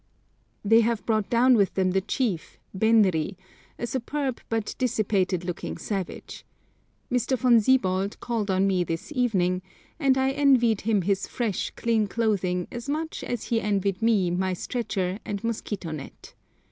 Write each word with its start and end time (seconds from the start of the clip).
They 0.65 0.81
have 0.81 1.05
brought 1.05 1.29
down 1.29 1.53
with 1.53 1.75
them 1.75 1.91
the 1.91 2.01
chief, 2.01 2.57
Benri, 2.75 3.37
a 3.77 3.85
superb 3.85 4.41
but 4.49 4.73
dissipated 4.79 5.45
looking 5.45 5.77
savage. 5.77 6.43
Mr. 7.11 7.37
Von 7.37 7.59
Siebold 7.61 8.19
called 8.19 8.49
on 8.49 8.65
me 8.65 8.83
this 8.83 9.11
evening, 9.15 9.61
and 9.99 10.17
I 10.17 10.31
envied 10.31 10.81
him 10.81 11.03
his 11.03 11.27
fresh, 11.27 11.69
clean 11.75 12.07
clothing 12.07 12.67
as 12.71 12.89
much 12.89 13.23
as 13.23 13.43
he 13.49 13.61
envied 13.61 14.01
me 14.01 14.31
my 14.31 14.53
stretcher 14.53 15.19
and 15.23 15.43
mosquito 15.43 15.91
net. 15.91 16.33